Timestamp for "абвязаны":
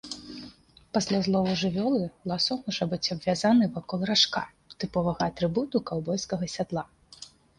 3.17-3.69